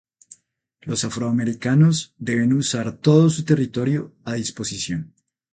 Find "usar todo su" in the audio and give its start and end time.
2.53-3.43